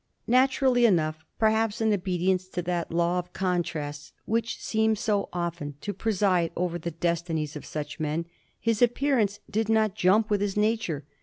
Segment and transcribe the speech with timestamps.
[0.25, 5.93] Naturally enough, perhaps in obedience to that law of contrast which seems so often to
[5.93, 8.25] preside over the destinies of such men,
[8.59, 11.03] his appearance did not jump with his nature.